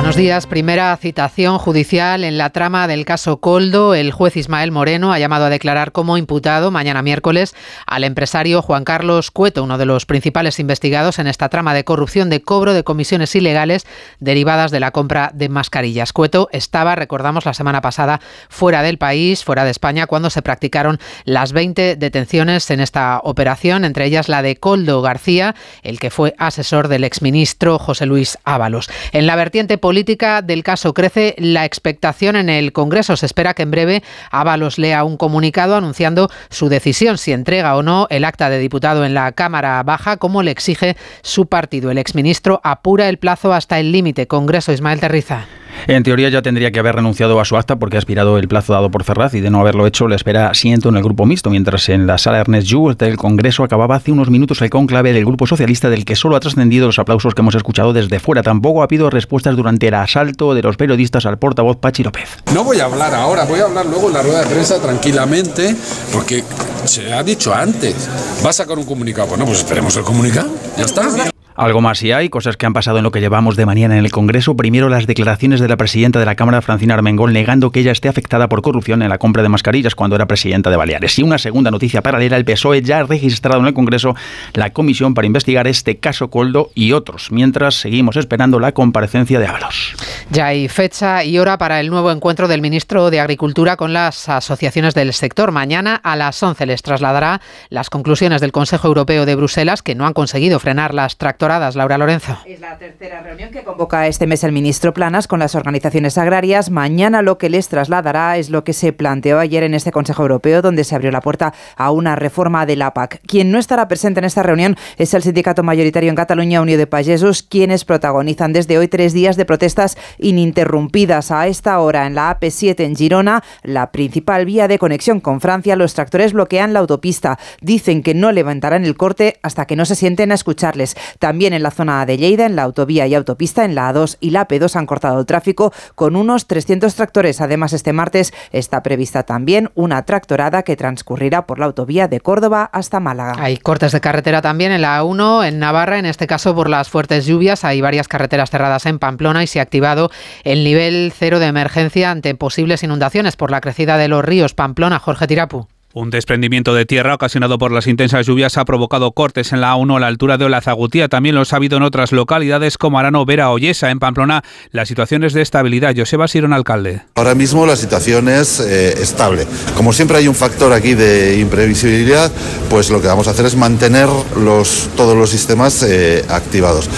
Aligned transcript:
Buenos 0.00 0.16
días. 0.16 0.46
Primera 0.46 0.96
citación 0.96 1.58
judicial 1.58 2.24
en 2.24 2.38
la 2.38 2.50
trama 2.50 2.88
del 2.88 3.04
caso 3.04 3.36
Coldo. 3.36 3.94
El 3.94 4.12
juez 4.12 4.34
Ismael 4.34 4.72
Moreno 4.72 5.12
ha 5.12 5.18
llamado 5.18 5.44
a 5.44 5.50
declarar 5.50 5.92
como 5.92 6.16
imputado 6.16 6.70
mañana 6.70 7.02
miércoles 7.02 7.54
al 7.86 8.04
empresario 8.04 8.62
Juan 8.62 8.84
Carlos 8.84 9.30
Cueto, 9.30 9.62
uno 9.62 9.76
de 9.76 9.84
los 9.84 10.06
principales 10.06 10.58
investigados 10.58 11.18
en 11.18 11.26
esta 11.26 11.50
trama 11.50 11.74
de 11.74 11.84
corrupción 11.84 12.30
de 12.30 12.40
cobro 12.40 12.72
de 12.72 12.82
comisiones 12.82 13.36
ilegales 13.36 13.86
derivadas 14.20 14.70
de 14.70 14.80
la 14.80 14.90
compra 14.90 15.32
de 15.34 15.50
mascarillas. 15.50 16.14
Cueto 16.14 16.48
estaba, 16.50 16.96
recordamos, 16.96 17.44
la 17.44 17.52
semana 17.52 17.82
pasada 17.82 18.22
fuera 18.48 18.82
del 18.82 18.96
país, 18.96 19.44
fuera 19.44 19.64
de 19.64 19.70
España, 19.70 20.06
cuando 20.06 20.30
se 20.30 20.40
practicaron 20.40 20.98
las 21.26 21.52
20 21.52 21.96
detenciones 21.96 22.70
en 22.70 22.80
esta 22.80 23.20
operación, 23.22 23.84
entre 23.84 24.06
ellas 24.06 24.30
la 24.30 24.40
de 24.40 24.56
Coldo 24.56 25.02
García, 25.02 25.54
el 25.82 26.00
que 26.00 26.08
fue 26.08 26.34
asesor 26.38 26.88
del 26.88 27.04
exministro 27.04 27.78
José 27.78 28.06
Luis 28.06 28.38
Ábalos. 28.44 28.88
En 29.12 29.26
la 29.26 29.36
vertiente 29.36 29.76
política 29.76 29.89
del 29.92 30.62
caso 30.62 30.94
crece 30.94 31.34
la 31.38 31.64
expectación 31.64 32.36
en 32.36 32.48
el 32.48 32.72
Congreso. 32.72 33.16
Se 33.16 33.26
espera 33.26 33.54
que 33.54 33.62
en 33.62 33.70
breve 33.70 34.02
Ábalos 34.30 34.78
lea 34.78 35.04
un 35.04 35.16
comunicado 35.16 35.76
anunciando 35.76 36.30
su 36.48 36.68
decisión, 36.68 37.18
si 37.18 37.32
entrega 37.32 37.76
o 37.76 37.82
no 37.82 38.06
el 38.10 38.24
acta 38.24 38.50
de 38.50 38.58
diputado 38.58 39.04
en 39.04 39.14
la 39.14 39.32
Cámara 39.32 39.82
Baja, 39.82 40.16
como 40.16 40.42
le 40.42 40.52
exige 40.52 40.96
su 41.22 41.46
partido. 41.46 41.90
El 41.90 41.98
exministro 41.98 42.60
apura 42.62 43.08
el 43.08 43.18
plazo 43.18 43.52
hasta 43.52 43.78
el 43.78 43.92
límite. 43.92 44.26
Congreso 44.26 44.72
Ismael 44.72 45.00
Terriza. 45.00 45.46
En 45.86 46.02
teoría 46.02 46.28
ya 46.28 46.42
tendría 46.42 46.70
que 46.70 46.78
haber 46.78 46.96
renunciado 46.96 47.40
a 47.40 47.44
su 47.44 47.56
acta 47.56 47.76
porque 47.76 47.96
ha 47.96 47.98
aspirado 47.98 48.38
el 48.38 48.48
plazo 48.48 48.72
dado 48.72 48.90
por 48.90 49.04
Ferraz 49.04 49.34
y 49.34 49.40
de 49.40 49.50
no 49.50 49.60
haberlo 49.60 49.86
hecho 49.86 50.08
le 50.08 50.16
espera 50.16 50.48
asiento 50.48 50.88
en 50.88 50.96
el 50.96 51.02
grupo 51.02 51.26
mixto, 51.26 51.50
mientras 51.50 51.88
en 51.88 52.06
la 52.06 52.18
sala 52.18 52.40
Ernest 52.40 52.70
Jules 52.70 52.98
del 52.98 53.16
Congreso 53.16 53.64
acababa 53.64 53.96
hace 53.96 54.12
unos 54.12 54.30
minutos 54.30 54.60
el 54.62 54.70
conclave 54.70 55.12
del 55.12 55.24
grupo 55.24 55.46
socialista 55.46 55.90
del 55.90 56.04
que 56.04 56.16
solo 56.16 56.36
ha 56.36 56.40
trascendido 56.40 56.86
los 56.86 56.98
aplausos 56.98 57.34
que 57.34 57.40
hemos 57.40 57.54
escuchado 57.54 57.92
desde 57.92 58.20
fuera. 58.20 58.42
Tampoco 58.42 58.80
ha 58.80 58.84
habido 58.84 59.10
respuestas 59.10 59.56
durante 59.56 59.88
el 59.88 59.94
asalto 59.94 60.54
de 60.54 60.62
los 60.62 60.76
periodistas 60.76 61.26
al 61.26 61.38
portavoz 61.38 61.76
Pachi 61.78 62.02
López. 62.02 62.38
No 62.54 62.64
voy 62.64 62.80
a 62.80 62.84
hablar 62.84 63.14
ahora, 63.14 63.44
voy 63.44 63.60
a 63.60 63.64
hablar 63.64 63.86
luego 63.86 64.08
en 64.08 64.14
la 64.14 64.22
rueda 64.22 64.40
de 64.42 64.46
prensa 64.46 64.80
tranquilamente 64.80 65.74
porque 66.12 66.44
se 66.84 67.12
ha 67.12 67.22
dicho 67.22 67.54
antes. 67.54 68.08
¿Va 68.44 68.50
a 68.50 68.52
sacar 68.52 68.78
un 68.78 68.84
comunicado? 68.84 69.28
Bueno, 69.28 69.44
pues 69.44 69.58
esperemos 69.58 69.96
el 69.96 70.02
comunicado. 70.02 70.50
Ya 70.76 70.84
está. 70.84 71.30
Algo 71.56 71.80
más 71.80 71.98
si 71.98 72.12
hay, 72.12 72.28
cosas 72.28 72.56
que 72.56 72.66
han 72.66 72.72
pasado 72.72 72.98
en 72.98 73.04
lo 73.04 73.10
que 73.10 73.20
llevamos 73.20 73.56
de 73.56 73.66
mañana 73.66 73.98
en 73.98 74.04
el 74.04 74.10
Congreso. 74.10 74.56
Primero, 74.56 74.88
las 74.88 75.06
declaraciones 75.06 75.60
de 75.60 75.68
la 75.68 75.76
presidenta 75.76 76.18
de 76.18 76.24
la 76.24 76.34
Cámara, 76.34 76.62
Francina 76.62 76.94
Armengol, 76.94 77.32
negando 77.32 77.70
que 77.70 77.80
ella 77.80 77.92
esté 77.92 78.08
afectada 78.08 78.48
por 78.48 78.62
corrupción 78.62 79.02
en 79.02 79.08
la 79.08 79.18
compra 79.18 79.42
de 79.42 79.48
mascarillas 79.48 79.94
cuando 79.94 80.16
era 80.16 80.26
presidenta 80.26 80.70
de 80.70 80.76
Baleares. 80.76 81.18
Y 81.18 81.22
una 81.22 81.38
segunda 81.38 81.70
noticia 81.70 82.02
paralela, 82.02 82.36
el 82.36 82.44
PSOE 82.44 82.82
ya 82.82 83.00
ha 83.00 83.02
registrado 83.02 83.60
en 83.60 83.66
el 83.66 83.74
Congreso 83.74 84.14
la 84.54 84.70
comisión 84.70 85.14
para 85.14 85.26
investigar 85.26 85.66
este 85.66 85.98
caso 85.98 86.30
Coldo 86.30 86.70
y 86.74 86.92
otros, 86.92 87.30
mientras 87.30 87.74
seguimos 87.74 88.16
esperando 88.16 88.58
la 88.58 88.72
comparecencia 88.72 89.38
de 89.38 89.46
Ábalos. 89.46 89.94
Ya 90.32 90.46
hay 90.46 90.68
fecha 90.68 91.24
y 91.24 91.40
hora 91.40 91.58
para 91.58 91.80
el 91.80 91.90
nuevo 91.90 92.12
encuentro 92.12 92.46
del 92.46 92.60
ministro 92.60 93.10
de 93.10 93.18
Agricultura 93.18 93.76
con 93.76 93.92
las 93.92 94.28
asociaciones 94.28 94.94
del 94.94 95.12
sector. 95.12 95.50
Mañana 95.50 95.96
a 95.96 96.14
las 96.14 96.40
11 96.40 96.66
les 96.66 96.82
trasladará 96.82 97.40
las 97.68 97.90
conclusiones 97.90 98.40
del 98.40 98.52
Consejo 98.52 98.86
Europeo 98.86 99.26
de 99.26 99.34
Bruselas 99.34 99.82
que 99.82 99.96
no 99.96 100.06
han 100.06 100.12
conseguido 100.12 100.60
frenar 100.60 100.94
las 100.94 101.16
tractoradas 101.16 101.74
Laura 101.74 101.98
Lorenzo. 101.98 102.38
Es 102.46 102.60
la 102.60 102.78
tercera 102.78 103.22
reunión 103.22 103.50
que 103.50 103.64
convoca 103.64 104.06
este 104.06 104.28
mes 104.28 104.44
el 104.44 104.52
ministro 104.52 104.94
Planas 104.94 105.26
con 105.26 105.40
las 105.40 105.56
organizaciones 105.56 106.16
agrarias. 106.16 106.70
Mañana 106.70 107.22
lo 107.22 107.36
que 107.36 107.50
les 107.50 107.68
trasladará 107.68 108.36
es 108.36 108.50
lo 108.50 108.62
que 108.62 108.72
se 108.72 108.92
planteó 108.92 109.40
ayer 109.40 109.64
en 109.64 109.74
este 109.74 109.90
Consejo 109.90 110.22
Europeo, 110.22 110.62
donde 110.62 110.84
se 110.84 110.94
abrió 110.94 111.10
la 111.10 111.22
puerta 111.22 111.54
a 111.74 111.90
una 111.90 112.14
reforma 112.14 112.66
de 112.66 112.76
la 112.76 112.94
PAC. 112.94 113.20
Quien 113.26 113.50
no 113.50 113.58
estará 113.58 113.88
presente 113.88 114.20
en 114.20 114.26
esta 114.26 114.44
reunión 114.44 114.76
es 114.96 115.12
el 115.12 115.24
sindicato 115.24 115.64
mayoritario 115.64 116.08
en 116.08 116.14
Cataluña, 116.14 116.60
Unión 116.60 116.78
de 116.78 116.86
Pagesos, 116.86 117.42
quienes 117.42 117.84
protagonizan 117.84 118.52
desde 118.52 118.78
hoy 118.78 118.86
tres 118.86 119.12
días 119.12 119.36
de 119.36 119.44
protestas 119.44 119.96
ininterrumpidas. 120.20 121.30
A 121.30 121.46
esta 121.46 121.78
hora, 121.80 122.06
en 122.06 122.14
la 122.14 122.38
AP7 122.38 122.80
en 122.80 122.96
Girona, 122.96 123.42
la 123.62 123.90
principal 123.92 124.44
vía 124.44 124.68
de 124.68 124.78
conexión 124.78 125.20
con 125.20 125.40
Francia, 125.40 125.76
los 125.76 125.94
tractores 125.94 126.32
bloquean 126.32 126.72
la 126.72 126.80
autopista. 126.80 127.38
Dicen 127.60 128.02
que 128.02 128.14
no 128.14 128.32
levantarán 128.32 128.84
el 128.84 128.96
corte 128.96 129.38
hasta 129.42 129.66
que 129.66 129.76
no 129.76 129.84
se 129.84 129.94
sienten 129.94 130.32
a 130.32 130.34
escucharles. 130.34 130.96
También 131.18 131.52
en 131.52 131.62
la 131.62 131.70
zona 131.70 132.04
de 132.06 132.16
Lleida, 132.16 132.46
en 132.46 132.56
la 132.56 132.62
autovía 132.62 133.06
y 133.06 133.14
autopista, 133.14 133.64
en 133.64 133.74
la 133.74 133.92
A2 133.92 134.16
y 134.20 134.30
la 134.30 134.46
P2 134.46 134.76
han 134.76 134.86
cortado 134.86 135.20
el 135.20 135.26
tráfico 135.26 135.72
con 135.94 136.16
unos 136.16 136.46
300 136.46 136.94
tractores. 136.94 137.40
Además, 137.40 137.72
este 137.72 137.92
martes 137.92 138.32
está 138.52 138.82
prevista 138.82 139.22
también 139.22 139.70
una 139.74 140.04
tractorada 140.04 140.62
que 140.62 140.76
transcurrirá 140.76 141.46
por 141.46 141.58
la 141.58 141.66
autovía 141.66 142.08
de 142.08 142.20
Córdoba 142.20 142.68
hasta 142.72 143.00
Málaga. 143.00 143.34
Hay 143.38 143.56
cortes 143.56 143.92
de 143.92 144.00
carretera 144.00 144.42
también 144.42 144.72
en 144.72 144.82
la 144.82 145.02
A1 145.02 145.46
en 145.46 145.58
Navarra, 145.58 145.98
en 145.98 146.06
este 146.06 146.26
caso 146.26 146.54
por 146.54 146.68
las 146.68 146.88
fuertes 146.88 147.26
lluvias. 147.26 147.64
Hay 147.64 147.80
varias 147.80 148.08
carreteras 148.08 148.50
cerradas 148.50 148.86
en 148.86 148.98
Pamplona 148.98 149.42
y 149.42 149.46
se 149.46 149.60
ha 149.60 149.62
activado 149.62 150.09
el 150.44 150.64
nivel 150.64 151.12
cero 151.16 151.38
de 151.38 151.46
emergencia 151.46 152.10
ante 152.10 152.34
posibles 152.34 152.82
inundaciones 152.82 153.36
por 153.36 153.50
la 153.50 153.60
crecida 153.60 153.98
de 153.98 154.08
los 154.08 154.24
ríos. 154.24 154.54
Pamplona, 154.54 154.98
Jorge 154.98 155.26
Tirapu. 155.26 155.68
Un 155.92 156.10
desprendimiento 156.10 156.72
de 156.72 156.86
tierra 156.86 157.16
ocasionado 157.16 157.58
por 157.58 157.72
las 157.72 157.88
intensas 157.88 158.24
lluvias 158.24 158.56
ha 158.56 158.64
provocado 158.64 159.10
cortes 159.10 159.52
en 159.52 159.60
la 159.60 159.74
A1 159.74 159.96
a 159.96 159.98
la 159.98 160.06
altura 160.06 160.38
de 160.38 160.44
Olazagutía. 160.44 161.08
También 161.08 161.34
los 161.34 161.52
ha 161.52 161.56
habido 161.56 161.78
en 161.78 161.82
otras 161.82 162.12
localidades 162.12 162.78
como 162.78 163.00
Arano, 163.00 163.24
Vera 163.24 163.50
o 163.50 163.58
Yesa. 163.58 163.90
En 163.90 163.98
Pamplona, 163.98 164.44
la 164.70 164.86
situación 164.86 165.24
es 165.24 165.32
de 165.32 165.42
estabilidad. 165.42 165.92
Joseba 165.96 166.28
Sirón, 166.28 166.52
alcalde. 166.52 167.02
Ahora 167.16 167.34
mismo 167.34 167.66
la 167.66 167.74
situación 167.74 168.28
es 168.28 168.60
eh, 168.60 169.02
estable. 169.02 169.48
Como 169.76 169.92
siempre 169.92 170.18
hay 170.18 170.28
un 170.28 170.36
factor 170.36 170.72
aquí 170.72 170.94
de 170.94 171.40
imprevisibilidad, 171.40 172.30
pues 172.68 172.88
lo 172.90 173.02
que 173.02 173.08
vamos 173.08 173.26
a 173.26 173.32
hacer 173.32 173.46
es 173.46 173.56
mantener 173.56 174.08
los, 174.36 174.90
todos 174.96 175.16
los 175.16 175.28
sistemas 175.28 175.82
eh, 175.82 176.24
activados 176.28 176.88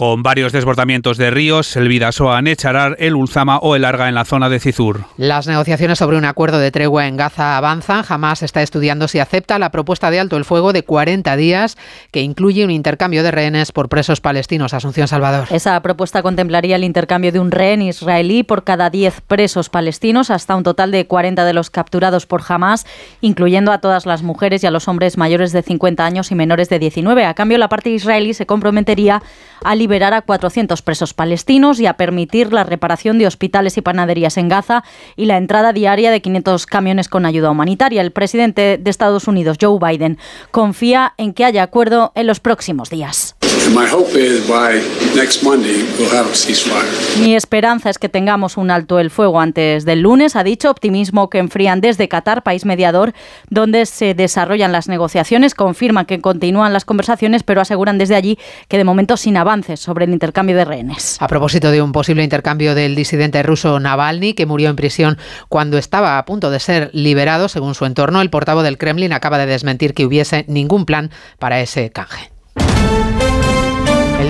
con 0.00 0.22
varios 0.22 0.52
desbordamientos 0.52 1.18
de 1.18 1.30
ríos, 1.30 1.76
el 1.76 1.86
Vidasoa, 1.86 2.40
Necharar, 2.40 2.96
el 3.00 3.14
Ulzama 3.14 3.58
o 3.58 3.76
el 3.76 3.84
Arga 3.84 4.08
en 4.08 4.14
la 4.14 4.24
zona 4.24 4.48
de 4.48 4.58
Cizur. 4.58 5.04
Las 5.18 5.46
negociaciones 5.46 5.98
sobre 5.98 6.16
un 6.16 6.24
acuerdo 6.24 6.58
de 6.58 6.70
tregua 6.70 7.06
en 7.06 7.18
Gaza 7.18 7.58
avanzan. 7.58 8.02
Jamás 8.02 8.42
está 8.42 8.62
estudiando 8.62 9.08
si 9.08 9.18
acepta 9.18 9.58
la 9.58 9.70
propuesta 9.70 10.10
de 10.10 10.18
alto 10.18 10.38
el 10.38 10.46
fuego 10.46 10.72
de 10.72 10.84
40 10.84 11.36
días 11.36 11.76
que 12.12 12.22
incluye 12.22 12.64
un 12.64 12.70
intercambio 12.70 13.22
de 13.22 13.30
rehenes 13.30 13.72
por 13.72 13.90
presos 13.90 14.22
palestinos. 14.22 14.72
Asunción 14.72 15.06
Salvador. 15.06 15.48
Esa 15.50 15.78
propuesta 15.82 16.22
contemplaría 16.22 16.76
el 16.76 16.84
intercambio 16.84 17.30
de 17.30 17.40
un 17.40 17.50
rehén 17.50 17.82
israelí 17.82 18.42
por 18.42 18.64
cada 18.64 18.88
10 18.88 19.20
presos 19.26 19.68
palestinos, 19.68 20.30
hasta 20.30 20.56
un 20.56 20.62
total 20.62 20.92
de 20.92 21.06
40 21.06 21.44
de 21.44 21.52
los 21.52 21.68
capturados 21.68 22.24
por 22.24 22.40
Hamas, 22.48 22.86
incluyendo 23.20 23.70
a 23.70 23.82
todas 23.82 24.06
las 24.06 24.22
mujeres 24.22 24.64
y 24.64 24.66
a 24.66 24.70
los 24.70 24.88
hombres 24.88 25.18
mayores 25.18 25.52
de 25.52 25.60
50 25.60 26.06
años 26.06 26.30
y 26.30 26.34
menores 26.34 26.70
de 26.70 26.78
19. 26.78 27.26
A 27.26 27.34
cambio, 27.34 27.58
la 27.58 27.68
parte 27.68 27.90
israelí 27.90 28.32
se 28.32 28.46
comprometería 28.46 29.22
a 29.62 29.74
liberar 29.74 29.89
a 29.90 30.22
400 30.22 30.82
presos 30.82 31.14
palestinos 31.14 31.80
y 31.80 31.86
a 31.86 31.94
permitir 31.94 32.52
la 32.52 32.64
reparación 32.64 33.18
de 33.18 33.26
hospitales 33.26 33.76
y 33.76 33.82
panaderías 33.82 34.36
en 34.36 34.48
Gaza 34.48 34.84
y 35.16 35.26
la 35.26 35.36
entrada 35.36 35.72
diaria 35.72 36.10
de 36.10 36.22
500 36.22 36.66
camiones 36.66 37.08
con 37.08 37.26
ayuda 37.26 37.50
humanitaria. 37.50 38.00
El 38.00 38.12
presidente 38.12 38.78
de 38.78 38.90
Estados 38.90 39.26
Unidos, 39.26 39.58
Joe 39.60 39.78
Biden, 39.80 40.18
confía 40.52 41.14
en 41.16 41.34
que 41.34 41.44
haya 41.44 41.62
acuerdo 41.62 42.12
en 42.14 42.26
los 42.26 42.40
próximos 42.40 42.88
días. 42.88 43.36
Mi 47.20 47.34
esperanza 47.34 47.90
es 47.90 47.98
que 47.98 48.08
tengamos 48.08 48.56
un 48.56 48.70
alto 48.70 48.98
el 48.98 49.10
fuego 49.10 49.38
antes 49.38 49.84
del 49.84 50.00
lunes, 50.00 50.34
ha 50.34 50.42
dicho, 50.42 50.70
optimismo 50.70 51.28
que 51.28 51.38
enfrían 51.38 51.80
desde 51.80 52.08
Qatar, 52.08 52.42
país 52.42 52.64
mediador, 52.64 53.12
donde 53.48 53.84
se 53.86 54.14
desarrollan 54.14 54.72
las 54.72 54.88
negociaciones, 54.88 55.54
confirman 55.54 56.06
que 56.06 56.20
continúan 56.20 56.72
las 56.72 56.84
conversaciones, 56.84 57.42
pero 57.42 57.60
aseguran 57.60 57.98
desde 57.98 58.14
allí 58.14 58.38
que 58.68 58.78
de 58.78 58.84
momento 58.84 59.16
sin 59.16 59.36
avances 59.36 59.78
sobre 59.78 60.06
el 60.06 60.12
intercambio 60.12 60.56
de 60.56 60.64
rehenes. 60.64 61.18
A 61.20 61.28
propósito 61.28 61.70
de 61.70 61.82
un 61.82 61.92
posible 61.92 62.24
intercambio 62.24 62.74
del 62.74 62.94
disidente 62.94 63.42
ruso 63.42 63.78
Navalny, 63.78 64.32
que 64.32 64.46
murió 64.46 64.70
en 64.70 64.76
prisión 64.76 65.18
cuando 65.48 65.76
estaba 65.76 66.18
a 66.18 66.24
punto 66.24 66.50
de 66.50 66.60
ser 66.60 66.90
liberado, 66.92 67.48
según 67.48 67.74
su 67.74 67.84
entorno, 67.84 68.22
el 68.22 68.30
portavoz 68.30 68.64
del 68.64 68.78
Kremlin 68.78 69.12
acaba 69.12 69.38
de 69.38 69.46
desmentir 69.46 69.92
que 69.92 70.06
hubiese 70.06 70.44
ningún 70.48 70.86
plan 70.86 71.10
para 71.38 71.60
ese 71.60 71.90
canje. 71.90 72.30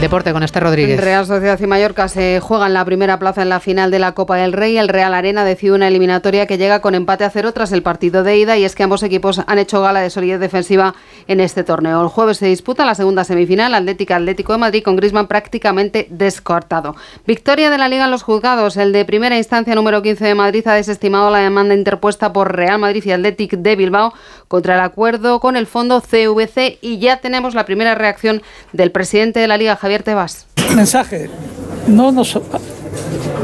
Deporte 0.00 0.32
con 0.32 0.42
este 0.42 0.60
Rodríguez. 0.60 0.98
Real 0.98 1.26
Sociedad 1.26 1.60
y 1.60 1.66
Mallorca 1.66 2.08
se 2.08 2.40
juegan 2.40 2.72
la 2.72 2.86
primera 2.86 3.18
plaza 3.18 3.42
en 3.42 3.50
la 3.50 3.60
final 3.60 3.90
de 3.90 3.98
la 3.98 4.12
Copa 4.12 4.36
del 4.36 4.54
Rey. 4.54 4.78
El 4.78 4.88
Real 4.88 5.12
Arena 5.12 5.44
decide 5.44 5.72
una 5.72 5.88
eliminatoria 5.88 6.46
que 6.46 6.56
llega 6.56 6.80
con 6.80 6.94
empate 6.94 7.24
a 7.24 7.30
cero 7.30 7.52
tras 7.52 7.70
el 7.72 7.82
partido 7.82 8.22
de 8.22 8.38
ida 8.38 8.56
y 8.56 8.64
es 8.64 8.74
que 8.74 8.82
ambos 8.82 9.02
equipos 9.02 9.42
han 9.46 9.58
hecho 9.58 9.82
gala 9.82 10.00
de 10.00 10.08
solidez 10.08 10.40
defensiva 10.40 10.94
en 11.28 11.40
este 11.40 11.64
torneo. 11.64 12.00
El 12.00 12.08
jueves 12.08 12.38
se 12.38 12.46
disputa 12.46 12.86
la 12.86 12.94
segunda 12.94 13.24
semifinal, 13.24 13.74
Atlética 13.74 14.16
Atlético 14.16 14.52
de 14.52 14.58
Madrid, 14.60 14.82
con 14.82 14.96
Grisman 14.96 15.26
prácticamente 15.26 16.06
descartado. 16.08 16.96
Victoria 17.26 17.68
de 17.68 17.76
la 17.76 17.88
Liga 17.88 18.06
en 18.06 18.10
los 18.10 18.22
juzgados. 18.22 18.78
El 18.78 18.94
de 18.94 19.04
primera 19.04 19.36
instancia 19.36 19.74
número 19.74 20.00
15 20.00 20.24
de 20.24 20.34
Madrid 20.34 20.66
ha 20.66 20.72
desestimado 20.72 21.30
la 21.30 21.40
demanda 21.40 21.74
interpuesta 21.74 22.32
por 22.32 22.56
Real 22.56 22.78
Madrid 22.78 23.04
y 23.04 23.12
Atlético 23.12 23.58
de 23.58 23.76
Bilbao 23.76 24.14
contra 24.48 24.76
el 24.76 24.80
acuerdo 24.80 25.40
con 25.40 25.56
el 25.56 25.66
fondo 25.66 26.00
CVC 26.00 26.78
y 26.80 26.98
ya 27.00 27.18
tenemos 27.18 27.54
la 27.54 27.66
primera 27.66 27.94
reacción 27.94 28.40
del 28.72 28.92
presidente 28.92 29.40
de 29.40 29.46
la 29.46 29.58
Liga, 29.58 29.76
Javier 29.90 30.02
Tebas. 30.04 30.46
Mensaje, 30.76 31.28
no 31.88 32.12
nos 32.12 32.38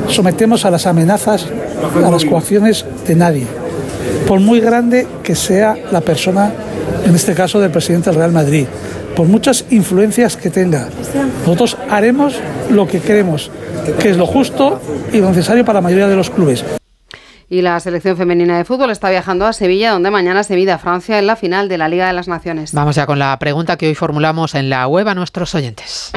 sometemos 0.09 0.65
a 0.65 0.71
las 0.71 0.87
amenazas, 0.87 1.49
a 2.05 2.09
las 2.09 2.25
coacciones 2.25 2.87
de 3.05 3.17
nadie, 3.17 3.49
por 4.29 4.39
muy 4.39 4.61
grande 4.61 5.09
que 5.25 5.35
sea 5.35 5.77
la 5.91 6.03
persona, 6.03 6.53
en 7.05 7.17
este 7.17 7.35
caso 7.35 7.59
del 7.59 7.73
presidente 7.73 8.11
del 8.11 8.21
Real 8.21 8.31
Madrid. 8.31 8.67
por 9.17 9.27
muchas 9.27 9.65
influencias 9.71 10.37
que 10.37 10.51
tenga. 10.51 10.89
Nosotros 11.41 11.79
haremos 11.91 12.39
lo 12.71 12.87
que 12.87 13.01
queremos, 13.01 13.51
que 13.99 14.11
es 14.11 14.17
lo 14.17 14.27
justo 14.27 14.81
y 15.11 15.19
lo 15.19 15.31
necesario 15.31 15.65
para 15.65 15.79
la 15.79 15.83
mayoría 15.83 16.07
de 16.07 16.17
los 16.17 16.29
clubes. 16.29 16.63
Y 17.49 17.63
la 17.63 17.79
selección 17.81 18.17
femenina 18.17 18.59
de 18.59 18.65
fútbol 18.65 18.91
está 18.91 19.09
viajando 19.09 19.47
a 19.47 19.53
Sevilla, 19.53 19.93
donde 19.93 20.11
mañana 20.11 20.43
se 20.43 20.55
mide 20.57 20.73
a 20.73 20.79
Francia 20.79 21.19
en 21.19 21.27
la 21.27 21.37
final 21.37 21.69
de 21.69 21.79
la 21.79 21.89
Liga 21.89 22.09
de 22.09 22.13
las 22.13 22.29
Naciones. 22.29 22.73
Vamos 22.73 22.97
ya 22.97 23.07
con 23.07 23.19
la 23.19 23.39
pregunta 23.39 23.77
que 23.77 23.87
hoy 23.89 23.95
formulamos 23.95 24.55
en 24.55 24.69
la 24.69 24.87
web 24.89 25.09
a 25.09 25.15
nuestros 25.15 25.55
oyentes. 25.55 26.13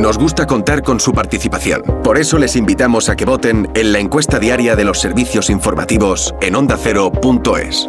Nos 0.00 0.16
gusta 0.16 0.46
contar 0.46 0.82
con 0.82 0.98
su 0.98 1.12
participación. 1.12 1.82
Por 2.02 2.16
eso 2.16 2.38
les 2.38 2.56
invitamos 2.56 3.10
a 3.10 3.16
que 3.16 3.26
voten 3.26 3.70
en 3.74 3.92
la 3.92 3.98
encuesta 3.98 4.38
diaria 4.38 4.74
de 4.74 4.82
los 4.82 4.98
servicios 4.98 5.50
informativos 5.50 6.34
en 6.40 6.54
ondacero.es. 6.54 7.86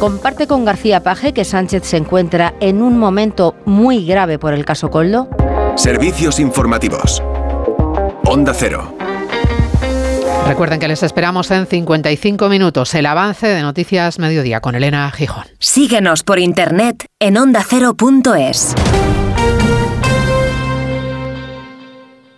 ¿Comparte 0.00 0.48
con 0.48 0.64
García 0.64 1.00
Paje 1.00 1.32
que 1.32 1.44
Sánchez 1.44 1.84
se 1.84 1.98
encuentra 1.98 2.54
en 2.58 2.82
un 2.82 2.98
momento 2.98 3.54
muy 3.64 4.06
grave 4.06 4.40
por 4.40 4.52
el 4.54 4.64
caso 4.64 4.90
Coldo? 4.90 5.28
Servicios 5.76 6.40
informativos. 6.40 7.22
Onda 8.24 8.52
Cero. 8.52 8.92
Recuerden 10.48 10.80
que 10.80 10.88
les 10.88 11.04
esperamos 11.04 11.48
en 11.52 11.68
55 11.68 12.48
minutos 12.48 12.92
el 12.96 13.06
avance 13.06 13.46
de 13.46 13.62
Noticias 13.62 14.18
Mediodía 14.18 14.60
con 14.60 14.74
Elena 14.74 15.08
Gijón. 15.12 15.44
Síguenos 15.60 16.24
por 16.24 16.40
internet 16.40 17.06
en 17.20 17.36
ondacero.es. 17.36 18.74